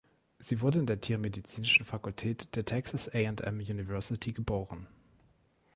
Sie 0.39 0.61
wurde 0.61 0.79
in 0.79 0.87
der 0.87 0.99
tiermedizinischen 0.99 1.85
Fakultät 1.85 2.55
der 2.55 2.65
Texas 2.65 3.07
A&M 3.09 3.59
University 3.59 4.33
geboren. 4.33 4.87